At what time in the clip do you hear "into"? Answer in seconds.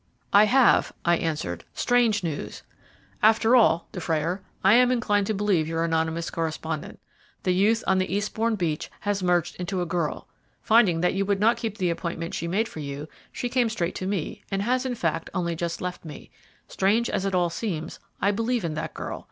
9.57-9.79